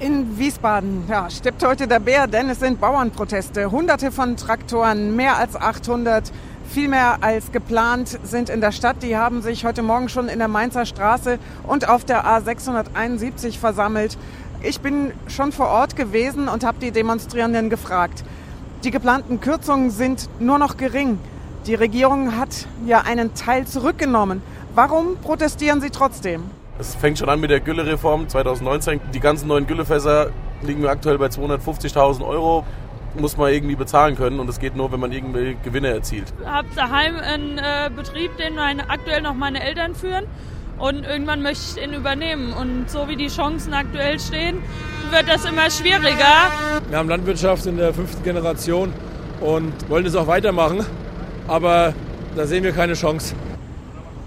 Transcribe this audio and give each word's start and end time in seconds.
In 0.00 0.38
Wiesbaden 0.38 1.06
ja, 1.08 1.28
steppt 1.28 1.66
heute 1.66 1.88
der 1.88 1.98
Bär, 1.98 2.28
denn 2.28 2.48
es 2.48 2.60
sind 2.60 2.80
Bauernproteste. 2.80 3.72
Hunderte 3.72 4.12
von 4.12 4.36
Traktoren, 4.36 5.16
mehr 5.16 5.36
als 5.36 5.56
800, 5.56 6.30
viel 6.70 6.86
mehr 6.86 7.18
als 7.20 7.50
geplant 7.50 8.16
sind 8.22 8.48
in 8.48 8.60
der 8.60 8.70
Stadt. 8.70 9.02
Die 9.02 9.16
haben 9.16 9.42
sich 9.42 9.64
heute 9.64 9.82
Morgen 9.82 10.08
schon 10.08 10.28
in 10.28 10.38
der 10.38 10.46
Mainzer 10.46 10.86
Straße 10.86 11.40
und 11.66 11.88
auf 11.88 12.04
der 12.04 12.24
A671 12.24 13.58
versammelt. 13.58 14.16
Ich 14.62 14.80
bin 14.80 15.10
schon 15.26 15.50
vor 15.50 15.66
Ort 15.66 15.96
gewesen 15.96 16.46
und 16.46 16.62
habe 16.62 16.78
die 16.78 16.92
Demonstrierenden 16.92 17.68
gefragt. 17.68 18.22
Die 18.84 18.92
geplanten 18.92 19.40
Kürzungen 19.40 19.90
sind 19.90 20.30
nur 20.38 20.60
noch 20.60 20.76
gering. 20.76 21.18
Die 21.66 21.74
Regierung 21.74 22.36
hat 22.36 22.68
ja 22.86 23.00
einen 23.00 23.34
Teil 23.34 23.66
zurückgenommen. 23.66 24.42
Warum 24.76 25.16
protestieren 25.16 25.80
sie 25.80 25.90
trotzdem? 25.90 26.44
Es 26.80 26.94
fängt 26.94 27.18
schon 27.18 27.28
an 27.28 27.40
mit 27.40 27.50
der 27.50 27.58
Güllereform 27.58 28.28
2019. 28.28 29.00
Die 29.12 29.18
ganzen 29.18 29.48
neuen 29.48 29.66
Güllefässer 29.66 30.30
liegen 30.62 30.80
wir 30.82 30.90
aktuell 30.90 31.18
bei 31.18 31.26
250.000 31.26 32.24
Euro. 32.24 32.64
Muss 33.18 33.36
man 33.36 33.52
irgendwie 33.52 33.74
bezahlen 33.74 34.14
können 34.14 34.38
und 34.38 34.46
das 34.46 34.60
geht 34.60 34.76
nur, 34.76 34.92
wenn 34.92 35.00
man 35.00 35.10
irgendwie 35.10 35.56
Gewinne 35.64 35.88
erzielt. 35.88 36.32
Ich 36.40 36.46
habe 36.46 36.68
daheim 36.76 37.16
einen 37.16 37.58
äh, 37.58 37.90
Betrieb, 37.94 38.36
den 38.36 38.54
meine, 38.54 38.88
aktuell 38.90 39.22
noch 39.22 39.34
meine 39.34 39.60
Eltern 39.60 39.96
führen 39.96 40.26
und 40.78 41.04
irgendwann 41.04 41.42
möchte 41.42 41.80
ich 41.80 41.84
den 41.84 41.94
übernehmen. 41.94 42.52
Und 42.52 42.88
so 42.88 43.08
wie 43.08 43.16
die 43.16 43.26
Chancen 43.26 43.74
aktuell 43.74 44.20
stehen, 44.20 44.62
wird 45.10 45.28
das 45.28 45.44
immer 45.46 45.70
schwieriger. 45.70 46.52
Wir 46.88 46.98
haben 46.98 47.08
Landwirtschaft 47.08 47.66
in 47.66 47.76
der 47.76 47.92
fünften 47.92 48.22
Generation 48.22 48.92
und 49.40 49.72
wollen 49.88 50.06
es 50.06 50.14
auch 50.14 50.28
weitermachen, 50.28 50.86
aber 51.48 51.94
da 52.36 52.46
sehen 52.46 52.62
wir 52.62 52.72
keine 52.72 52.92
Chance. 52.92 53.34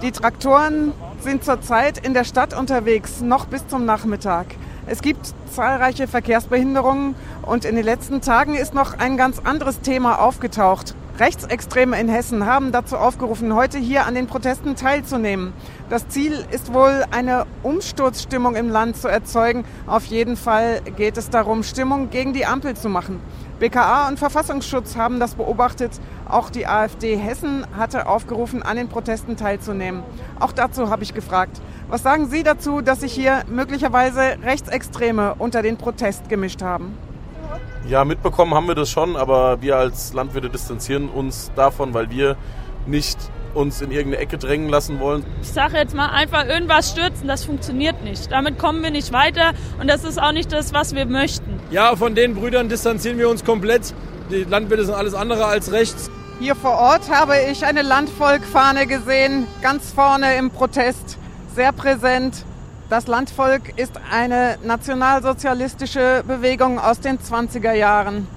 Die 0.01 0.11
Traktoren 0.11 0.91
sind 1.23 1.43
zurzeit 1.43 1.97
in 1.97 2.13
der 2.13 2.23
Stadt 2.23 2.57
unterwegs, 2.57 3.21
noch 3.21 3.45
bis 3.45 3.67
zum 3.67 3.85
Nachmittag. 3.85 4.47
Es 4.87 5.01
gibt 5.01 5.33
zahlreiche 5.51 6.07
Verkehrsbehinderungen 6.07 7.15
und 7.43 7.65
in 7.65 7.75
den 7.75 7.85
letzten 7.85 8.21
Tagen 8.21 8.55
ist 8.55 8.73
noch 8.73 8.97
ein 8.97 9.17
ganz 9.17 9.39
anderes 9.39 9.81
Thema 9.81 10.19
aufgetaucht. 10.19 10.95
Rechtsextreme 11.19 11.99
in 11.99 12.09
Hessen 12.09 12.45
haben 12.47 12.71
dazu 12.71 12.97
aufgerufen, 12.97 13.53
heute 13.53 13.77
hier 13.77 14.07
an 14.07 14.15
den 14.15 14.25
Protesten 14.25 14.75
teilzunehmen. 14.75 15.53
Das 15.89 16.07
Ziel 16.07 16.45
ist 16.49 16.73
wohl, 16.73 17.05
eine 17.11 17.45
Umsturzstimmung 17.61 18.55
im 18.55 18.69
Land 18.69 18.97
zu 18.97 19.07
erzeugen. 19.07 19.65
Auf 19.85 20.05
jeden 20.05 20.35
Fall 20.35 20.81
geht 20.97 21.17
es 21.17 21.29
darum, 21.29 21.63
Stimmung 21.63 22.09
gegen 22.09 22.33
die 22.33 22.45
Ampel 22.45 22.75
zu 22.75 22.89
machen. 22.89 23.19
BKA 23.61 24.07
und 24.07 24.17
Verfassungsschutz 24.17 24.95
haben 24.95 25.19
das 25.19 25.35
beobachtet. 25.35 25.91
Auch 26.27 26.49
die 26.49 26.65
AfD 26.65 27.15
Hessen 27.15 27.63
hatte 27.77 28.07
aufgerufen, 28.07 28.63
an 28.63 28.75
den 28.75 28.89
Protesten 28.89 29.37
teilzunehmen. 29.37 30.01
Auch 30.39 30.51
dazu 30.51 30.89
habe 30.89 31.03
ich 31.03 31.13
gefragt. 31.13 31.61
Was 31.87 32.01
sagen 32.01 32.27
Sie 32.27 32.41
dazu, 32.41 32.81
dass 32.81 33.01
sich 33.01 33.13
hier 33.13 33.43
möglicherweise 33.47 34.37
Rechtsextreme 34.43 35.35
unter 35.37 35.61
den 35.61 35.77
Protest 35.77 36.27
gemischt 36.27 36.63
haben? 36.63 36.97
Ja, 37.87 38.03
mitbekommen 38.03 38.55
haben 38.55 38.67
wir 38.67 38.73
das 38.73 38.89
schon, 38.89 39.15
aber 39.15 39.61
wir 39.61 39.77
als 39.77 40.11
Landwirte 40.13 40.49
distanzieren 40.49 41.07
uns 41.07 41.51
davon, 41.55 41.93
weil 41.93 42.09
wir 42.09 42.37
nicht 42.87 43.19
uns 43.53 43.79
in 43.81 43.91
irgendeine 43.91 44.23
Ecke 44.23 44.39
drängen 44.39 44.69
lassen 44.69 44.99
wollen. 44.99 45.23
Ich 45.43 45.49
sage 45.49 45.77
jetzt 45.77 45.93
mal 45.93 46.09
einfach 46.09 46.47
irgendwas 46.47 46.89
stürzen, 46.89 47.27
das 47.27 47.43
funktioniert 47.43 48.03
nicht. 48.03 48.31
Damit 48.31 48.57
kommen 48.57 48.81
wir 48.81 48.89
nicht 48.89 49.13
weiter 49.13 49.51
und 49.79 49.87
das 49.87 50.03
ist 50.03 50.19
auch 50.19 50.31
nicht 50.31 50.51
das, 50.51 50.73
was 50.73 50.95
wir 50.95 51.05
möchten. 51.05 51.60
Ja, 51.71 51.95
von 51.95 52.15
den 52.15 52.35
Brüdern 52.35 52.67
distanzieren 52.67 53.17
wir 53.17 53.29
uns 53.29 53.45
komplett. 53.45 53.93
Die 54.29 54.43
Landwirte 54.43 54.83
sind 54.83 54.93
alles 54.93 55.13
andere 55.13 55.45
als 55.45 55.71
rechts. 55.71 56.11
Hier 56.41 56.53
vor 56.53 56.73
Ort 56.73 57.09
habe 57.09 57.35
ich 57.49 57.65
eine 57.65 57.81
Landvolkfahne 57.81 58.87
gesehen, 58.87 59.47
ganz 59.61 59.89
vorne 59.91 60.35
im 60.35 60.51
Protest, 60.51 61.17
sehr 61.55 61.71
präsent. 61.71 62.43
Das 62.89 63.07
Landvolk 63.07 63.77
ist 63.77 63.93
eine 64.11 64.57
nationalsozialistische 64.65 66.25
Bewegung 66.27 66.77
aus 66.77 66.99
den 66.99 67.19
20er 67.19 67.71
Jahren. 67.71 68.27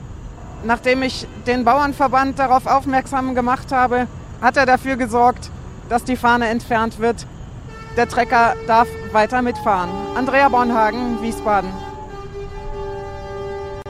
Nachdem 0.62 1.02
ich 1.02 1.26
den 1.48 1.64
Bauernverband 1.64 2.38
darauf 2.38 2.66
aufmerksam 2.66 3.34
gemacht 3.34 3.72
habe, 3.72 4.06
hat 4.40 4.56
er 4.56 4.64
dafür 4.64 4.94
gesorgt, 4.94 5.50
dass 5.88 6.04
die 6.04 6.16
Fahne 6.16 6.48
entfernt 6.50 7.00
wird. 7.00 7.26
Der 7.96 8.08
Trecker 8.08 8.54
darf 8.68 8.86
weiter 9.10 9.42
mitfahren. 9.42 9.90
Andrea 10.14 10.48
Bornhagen, 10.48 11.20
Wiesbaden. 11.20 11.70